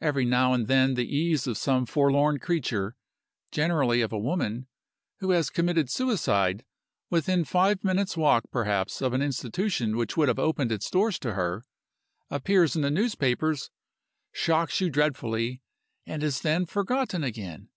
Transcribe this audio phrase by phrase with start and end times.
[0.00, 2.96] Every now and then the ease of some forlorn creature
[3.52, 4.66] (generally of a woman)
[5.20, 6.64] who has committed suicide,
[7.10, 11.34] within five minutes' walk, perhaps, of an institution which would have opened its doors to
[11.34, 11.64] her,
[12.28, 13.70] appears in the newspapers,
[14.32, 15.62] shocks you dreadfully,
[16.04, 17.68] and is then forgotten again.